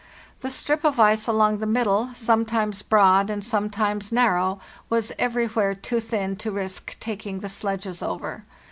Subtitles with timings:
[0.39, 5.99] The strip of ice along the middle, sometimes broad and sometimes narrow, was everywhere too
[5.99, 8.43] thin to risk taking the sledges over.